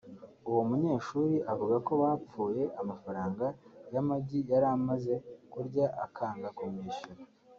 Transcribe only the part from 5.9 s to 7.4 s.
akanga kumwishyura